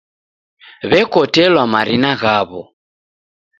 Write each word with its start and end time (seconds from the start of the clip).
W'ekotelwa 0.89 1.63
marina 1.73 2.11
ghawo 2.21 2.61